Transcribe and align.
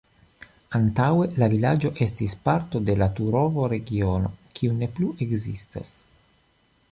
Antaŭe 0.77 1.27
la 1.41 1.49
vilaĝo 1.51 1.91
estis 2.05 2.33
parto 2.47 2.81
de 2.87 2.97
la 3.01 3.09
Turovo-regiono, 3.19 4.33
kiu 4.61 4.75
ne 4.79 4.89
plu 4.97 5.13
ekzistas. 5.27 5.95